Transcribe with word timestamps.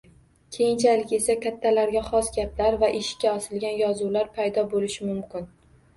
Keyinchalik 0.55 1.11
esa 1.17 1.35
kattalarga 1.43 2.01
xos 2.07 2.31
gaplar 2.37 2.77
va 2.85 2.91
eshikka 3.01 3.35
osilgan 3.41 3.79
yozuvlar 3.83 4.33
paydo 4.39 4.65
bo‘lishi 4.73 5.11
mumkin. 5.13 5.47